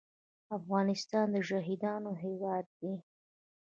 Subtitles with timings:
[0.57, 2.93] افغانستان د شهیدانو هیواد دی